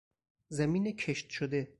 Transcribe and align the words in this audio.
زمین 0.49 0.91
کشت 0.91 1.29
شده 1.31 1.69